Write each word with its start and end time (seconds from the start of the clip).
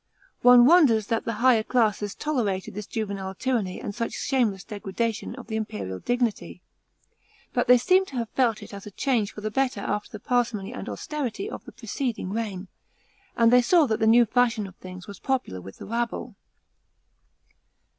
One 0.41 0.65
wonders 0.65 1.05
that 1.05 1.25
the 1.25 1.33
higher 1.45 1.61
classes 1.61 2.15
tolerated 2.15 2.73
this 2.73 2.87
juvenile 2.87 3.35
tyranny 3.35 3.79
and 3.79 3.93
such 3.93 4.13
shameless 4.13 4.63
degradation 4.63 5.35
of 5.35 5.45
the 5.45 5.55
imperial 5.55 5.99
dignity; 5.99 6.63
but 7.53 7.67
they 7.67 7.77
seem 7.77 8.07
to 8.07 8.15
have 8.15 8.29
felt 8.29 8.63
it 8.63 8.73
as 8.73 8.87
a 8.87 8.89
change 8.89 9.31
for 9.31 9.41
the 9.41 9.51
better 9.51 9.81
after 9.81 10.11
the 10.11 10.19
parsimony 10.19 10.73
and 10.73 10.89
austerity 10.89 11.47
of 11.47 11.65
the 11.65 11.71
preceding 11.71 12.31
reign, 12.31 12.67
and 13.37 13.53
they 13.53 13.61
saw 13.61 13.85
that 13.85 13.99
the 13.99 14.07
new 14.07 14.25
fashion 14.25 14.65
of 14.65 14.75
things 14.77 15.05
was 15.05 15.19
popular 15.19 15.61
with 15.61 15.77
the 15.77 15.85
rabble. 15.85 16.35